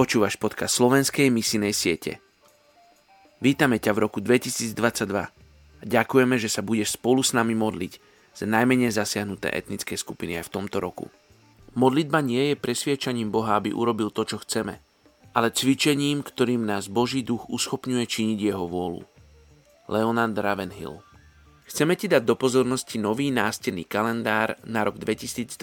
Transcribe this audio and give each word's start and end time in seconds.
Počúvaš 0.00 0.40
podcast 0.40 0.80
slovenskej 0.80 1.28
misinej 1.28 1.76
siete. 1.76 2.24
Vítame 3.36 3.76
ťa 3.76 3.92
v 3.92 4.08
roku 4.08 4.24
2022 4.24 4.72
a 5.12 5.28
ďakujeme, 5.84 6.40
že 6.40 6.48
sa 6.48 6.64
budeš 6.64 6.96
spolu 6.96 7.20
s 7.20 7.36
nami 7.36 7.52
modliť 7.52 8.00
za 8.32 8.48
najmenej 8.48 8.96
zasiahnuté 8.96 9.52
etnické 9.52 10.00
skupiny 10.00 10.40
aj 10.40 10.48
v 10.48 10.52
tomto 10.56 10.80
roku. 10.80 11.12
Modlitba 11.76 12.24
nie 12.24 12.48
je 12.48 12.56
presviečaním 12.56 13.28
Boha, 13.28 13.60
aby 13.60 13.76
urobil 13.76 14.08
to, 14.08 14.24
čo 14.24 14.40
chceme, 14.40 14.80
ale 15.36 15.52
cvičením, 15.52 16.24
ktorým 16.24 16.64
nás 16.64 16.88
Boží 16.88 17.20
duch 17.20 17.52
uschopňuje 17.52 18.04
činiť 18.08 18.38
jeho 18.40 18.64
vôľu. 18.64 19.04
Leonard 19.92 20.32
Ravenhill 20.32 21.04
Chceme 21.68 21.92
ti 22.00 22.08
dať 22.08 22.24
do 22.24 22.40
pozornosti 22.40 22.96
nový 22.96 23.28
nástenný 23.28 23.84
kalendár 23.84 24.56
na 24.64 24.80
rok 24.80 24.96
2022 24.96 25.60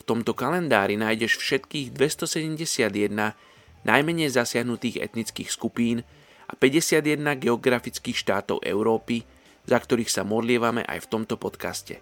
v 0.00 0.02
tomto 0.08 0.32
kalendári 0.32 0.96
nájdeš 0.96 1.36
všetkých 1.36 1.92
271 1.92 3.36
najmenej 3.84 4.32
zasiahnutých 4.32 5.04
etnických 5.04 5.52
skupín 5.52 6.00
a 6.48 6.56
51 6.56 7.20
geografických 7.36 8.16
štátov 8.16 8.64
Európy, 8.64 9.28
za 9.68 9.76
ktorých 9.76 10.08
sa 10.08 10.24
modlievame 10.24 10.82
aj 10.88 11.04
v 11.04 11.10
tomto 11.12 11.36
podcaste. 11.36 12.00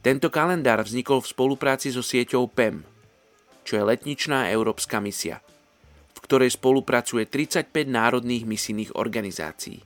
Tento 0.00 0.32
kalendár 0.32 0.80
vznikol 0.82 1.20
v 1.20 1.30
spolupráci 1.30 1.92
so 1.92 2.00
sieťou 2.00 2.48
PEM, 2.48 2.86
čo 3.66 3.76
je 3.76 3.84
letničná 3.84 4.48
európska 4.54 5.02
misia, 5.02 5.42
v 6.14 6.18
ktorej 6.24 6.54
spolupracuje 6.54 7.28
35 7.28 7.74
národných 7.86 8.46
misijných 8.48 8.94
organizácií. 8.96 9.82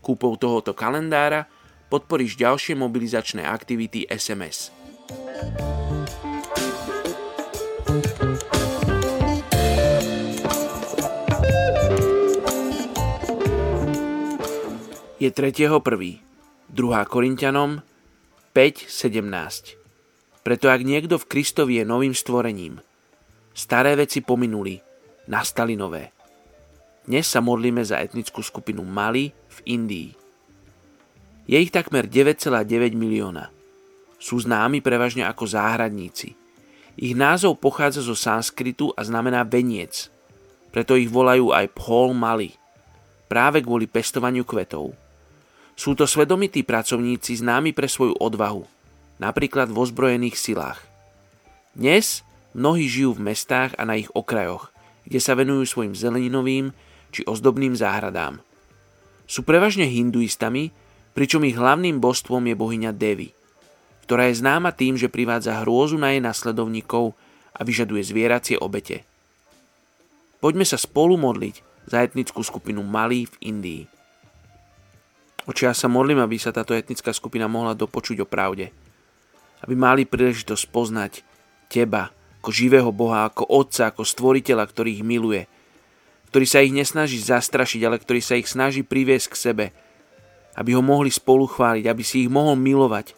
Kúpou 0.00 0.38
tohoto 0.38 0.72
kalendára 0.72 1.50
podporíš 1.90 2.38
ďalšie 2.38 2.78
mobilizačné 2.78 3.42
aktivity 3.42 4.06
SMS. 4.06 4.70
Je 15.24 15.32
3.1. 15.32 15.80
2. 16.68 17.08
Korintianom 17.08 17.80
5.17. 18.52 20.44
Preto 20.44 20.68
ak 20.68 20.84
niekto 20.84 21.16
v 21.16 21.24
Kristovi 21.24 21.80
je 21.80 21.84
novým 21.88 22.12
stvorením, 22.12 22.76
staré 23.56 23.96
veci 23.96 24.20
pominuli, 24.20 24.76
nastali 25.32 25.80
nové. 25.80 26.12
Dnes 27.08 27.24
sa 27.24 27.40
modlíme 27.40 27.80
za 27.80 28.04
etnickú 28.04 28.44
skupinu 28.44 28.84
Mali 28.84 29.32
v 29.32 29.58
Indii. 29.64 30.10
Je 31.48 31.56
ich 31.56 31.72
takmer 31.72 32.04
9,9 32.04 32.92
milióna. 32.92 33.48
Sú 34.20 34.44
známi 34.44 34.84
prevažne 34.84 35.24
ako 35.24 35.48
záhradníci. 35.48 36.36
Ich 37.00 37.16
názov 37.16 37.64
pochádza 37.64 38.04
zo 38.04 38.12
sanskritu 38.12 38.92
a 38.92 39.00
znamená 39.00 39.40
veniec. 39.40 40.12
Preto 40.68 41.00
ich 41.00 41.08
volajú 41.08 41.48
aj 41.48 41.72
Phol 41.72 42.12
Mali, 42.12 42.52
práve 43.24 43.64
kvôli 43.64 43.88
pestovaniu 43.88 44.44
kvetov. 44.44 45.03
Sú 45.74 45.98
to 45.98 46.06
svedomití 46.06 46.62
pracovníci 46.62 47.42
známi 47.42 47.74
pre 47.74 47.90
svoju 47.90 48.14
odvahu, 48.22 48.62
napríklad 49.18 49.66
v 49.74 49.78
ozbrojených 49.82 50.38
silách. 50.38 50.78
Dnes 51.74 52.22
mnohí 52.54 52.86
žijú 52.86 53.18
v 53.18 53.34
mestách 53.34 53.74
a 53.74 53.82
na 53.82 53.98
ich 53.98 54.06
okrajoch, 54.14 54.70
kde 55.02 55.18
sa 55.18 55.34
venujú 55.34 55.66
svojim 55.66 55.98
zeleninovým 55.98 56.70
či 57.10 57.26
ozdobným 57.26 57.74
záhradám. 57.74 58.38
Sú 59.26 59.42
prevažne 59.42 59.90
hinduistami, 59.90 60.70
pričom 61.10 61.42
ich 61.42 61.58
hlavným 61.58 61.98
božstvom 61.98 62.46
je 62.46 62.54
bohyňa 62.54 62.94
Devi, 62.94 63.34
ktorá 64.06 64.30
je 64.30 64.38
známa 64.38 64.70
tým, 64.70 64.94
že 64.94 65.10
privádza 65.10 65.66
hrôzu 65.66 65.98
na 65.98 66.14
jej 66.14 66.22
nasledovníkov 66.22 67.18
a 67.54 67.60
vyžaduje 67.66 68.02
zvieracie 68.02 68.54
obete. 68.62 69.02
Poďme 70.38 70.62
sa 70.62 70.78
spolu 70.78 71.18
modliť 71.18 71.88
za 71.90 72.04
etnickú 72.06 72.46
skupinu 72.46 72.86
Malí 72.86 73.26
v 73.26 73.34
Indii. 73.42 73.82
Oči 75.44 75.68
ja 75.68 75.76
sa 75.76 75.92
modlím, 75.92 76.24
aby 76.24 76.40
sa 76.40 76.56
táto 76.56 76.72
etnická 76.72 77.12
skupina 77.12 77.44
mohla 77.44 77.76
dopočuť 77.76 78.24
o 78.24 78.26
pravde. 78.28 78.72
Aby 79.60 79.76
mali 79.76 80.08
príležitosť 80.08 80.64
poznať 80.72 81.12
teba 81.68 82.08
ako 82.40 82.48
živého 82.52 82.92
Boha, 82.92 83.28
ako 83.28 83.48
Otca, 83.48 83.92
ako 83.92 84.04
Stvoriteľa, 84.04 84.64
ktorý 84.68 85.00
ich 85.00 85.04
miluje. 85.04 85.48
Ktorý 86.32 86.44
sa 86.48 86.64
ich 86.64 86.72
nesnaží 86.72 87.20
zastrašiť, 87.20 87.80
ale 87.84 88.00
ktorý 88.00 88.20
sa 88.24 88.36
ich 88.40 88.48
snaží 88.48 88.84
priviesť 88.84 89.26
k 89.32 89.40
sebe. 89.40 89.66
Aby 90.56 90.76
ho 90.76 90.82
mohli 90.84 91.12
spolu 91.12 91.44
chváliť, 91.44 91.84
aby 91.88 92.02
si 92.04 92.24
ich 92.24 92.30
mohol 92.32 92.56
milovať. 92.56 93.12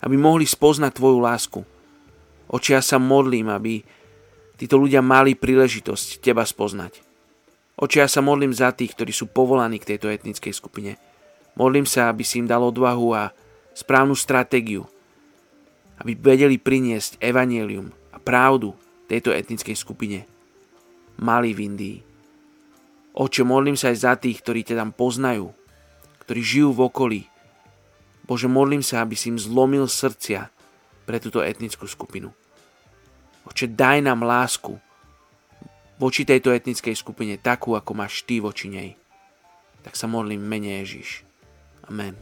Aby 0.00 0.16
mohli 0.16 0.48
spoznať 0.48 0.96
tvoju 0.96 1.18
lásku. 1.20 1.60
Oči 2.48 2.76
ja 2.76 2.80
sa 2.84 2.96
modlím, 2.96 3.52
aby 3.52 3.84
títo 4.56 4.80
ľudia 4.80 5.04
mali 5.04 5.36
príležitosť 5.36 6.24
teba 6.24 6.44
spoznať. 6.44 7.00
Oči 7.80 8.00
ja 8.00 8.08
sa 8.08 8.24
modlím 8.24 8.52
za 8.52 8.72
tých, 8.72 8.96
ktorí 8.96 9.12
sú 9.12 9.28
povolaní 9.28 9.80
k 9.80 9.96
tejto 9.96 10.08
etnickej 10.08 10.52
skupine 10.56 10.96
Modlím 11.54 11.86
sa, 11.86 12.10
aby 12.10 12.26
si 12.26 12.42
im 12.42 12.50
dal 12.50 12.62
odvahu 12.62 13.14
a 13.14 13.30
správnu 13.74 14.18
stratégiu, 14.18 14.86
aby 16.02 16.18
vedeli 16.18 16.58
priniesť 16.58 17.22
evanielium 17.22 17.94
a 18.10 18.18
pravdu 18.18 18.74
tejto 19.06 19.30
etnickej 19.30 19.76
skupine. 19.78 20.26
Mali 21.22 21.54
v 21.54 21.60
Indii. 21.70 21.98
Oče, 23.14 23.46
modlím 23.46 23.78
sa 23.78 23.94
aj 23.94 23.98
za 24.02 24.12
tých, 24.18 24.42
ktorí 24.42 24.66
ťa 24.66 24.82
tam 24.82 24.90
poznajú, 24.90 25.54
ktorí 26.26 26.40
žijú 26.42 26.74
v 26.74 26.80
okolí. 26.90 27.22
Bože, 28.26 28.50
modlím 28.50 28.82
sa, 28.82 29.06
aby 29.06 29.14
si 29.14 29.30
im 29.30 29.38
zlomil 29.38 29.86
srdcia 29.86 30.50
pre 31.06 31.22
túto 31.22 31.38
etnickú 31.38 31.86
skupinu. 31.86 32.34
Oče, 33.46 33.70
daj 33.70 34.02
nám 34.02 34.26
lásku 34.26 34.74
voči 36.00 36.26
tejto 36.26 36.50
etnickej 36.50 36.96
skupine 36.98 37.38
takú, 37.38 37.78
ako 37.78 37.92
máš 37.94 38.26
ty 38.26 38.42
voči 38.42 38.66
nej. 38.66 38.98
Tak 39.86 39.94
sa 39.94 40.10
modlím 40.10 40.42
mene 40.42 40.82
Ježiš. 40.82 41.22
Amen. 41.88 42.16